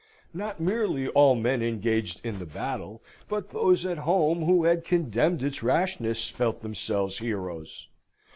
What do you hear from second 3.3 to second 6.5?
those at home who had condemned its rashness,